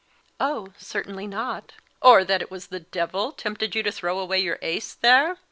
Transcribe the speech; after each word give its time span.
"Oh, 0.39 0.69
certainly 0.79 1.27
not." 1.27 1.73
"Or 2.01 2.23
that 2.25 2.41
it 2.41 2.49
was 2.49 2.69
the 2.69 2.79
devil 2.79 3.31
tempted 3.31 3.75
you 3.75 3.83
to 3.83 3.91
throw 3.91 4.17
away 4.17 4.39
your 4.39 4.57
ace 4.63 4.95
there? 4.95 5.37